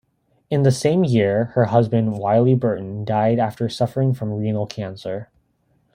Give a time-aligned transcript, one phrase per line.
[0.49, 5.29] In the same year, her husband, Wiley Burton, died after suffering from renal cancer.